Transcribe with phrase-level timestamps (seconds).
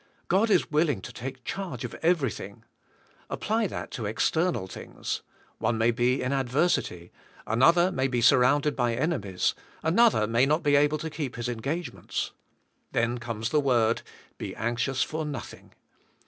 [0.29, 2.63] God is willing" to take charge of everything".
[3.29, 5.21] Apply that to exter nal thing"s.
[5.59, 7.11] One may be in adversity,
[7.45, 9.53] another may be surrounded by enemies,
[9.83, 12.31] another may not be able to keep his eng"ag"ements.
[12.93, 14.01] There comes the word,
[14.39, 15.75] ''Be anxious for nothing".